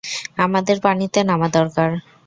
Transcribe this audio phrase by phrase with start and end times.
[0.37, 1.89] আমাদের পানিতে নামা দরকার।